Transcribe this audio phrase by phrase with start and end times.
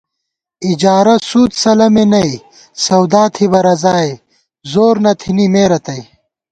[0.67, 2.31] اِجارہ، سُود، سَلَمےنئ،
[2.85, 4.11] سودا تھِبہ رضائے،
[4.71, 6.01] زور نہ تھنی مے رتئ